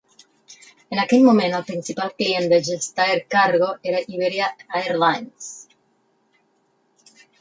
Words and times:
En 0.95 1.01
aquell 1.01 1.25
moment, 1.25 1.57
el 1.57 1.65
principal 1.67 2.13
client 2.21 2.49
de 2.53 2.59
Gestair 2.69 3.21
Cargo 3.35 3.69
era 3.91 4.01
Iberia 4.15 4.49
Airlines. 4.81 5.51